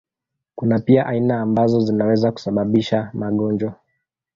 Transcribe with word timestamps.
Kuna 0.55 0.79
pia 0.79 1.05
aina 1.05 1.41
ambazo 1.41 1.79
zinaweza 1.81 2.31
kusababisha 2.31 3.09
magonjwa. 3.13 3.75